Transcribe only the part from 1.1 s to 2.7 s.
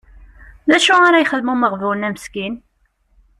yexdem umeɣbun-a meskin?